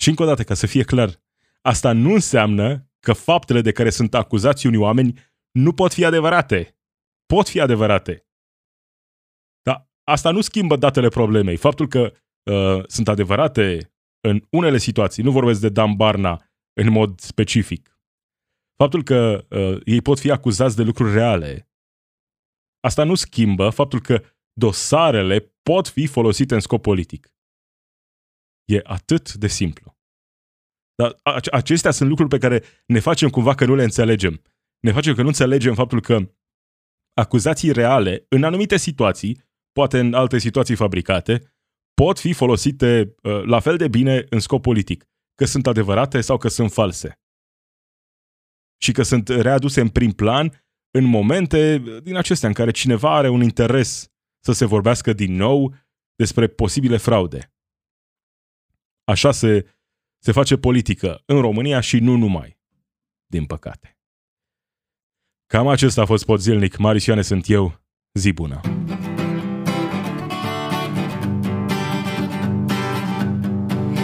[0.00, 1.22] Și încă o dată, ca să fie clar,
[1.60, 5.20] asta nu înseamnă că faptele de care sunt acuzați unii oameni
[5.50, 6.78] nu pot fi adevărate.
[7.26, 8.26] Pot fi adevărate.
[9.62, 11.56] Dar asta nu schimbă datele problemei.
[11.56, 12.12] Faptul că
[12.50, 17.98] uh, sunt adevărate în unele situații, nu vorbesc de Dan Barna în mod specific,
[18.76, 21.70] faptul că uh, ei pot fi acuzați de lucruri reale,
[22.80, 24.22] asta nu schimbă faptul că
[24.52, 27.34] dosarele pot fi folosite în scop politic.
[28.64, 29.96] E atât de simplu.
[30.94, 31.16] Dar
[31.52, 34.42] acestea sunt lucruri pe care ne facem cumva că nu le înțelegem.
[34.80, 36.32] Ne facem că nu înțelegem faptul că
[37.14, 39.42] acuzații reale, în anumite situații,
[39.72, 41.53] poate în alte situații fabricate,
[41.94, 46.36] pot fi folosite uh, la fel de bine în scop politic, că sunt adevărate sau
[46.36, 47.18] că sunt false.
[48.82, 53.28] Și că sunt readuse în prim plan în momente din acestea în care cineva are
[53.28, 55.74] un interes să se vorbească din nou
[56.14, 57.54] despre posibile fraude.
[59.04, 59.74] Așa se,
[60.18, 62.58] se face politică în România și nu numai,
[63.26, 63.98] din păcate.
[65.46, 66.76] Cam acesta a fost pot zilnic.
[66.76, 67.80] Marisioane sunt eu.
[68.12, 68.73] Zi bună!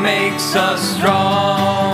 [0.00, 1.85] makes us strong.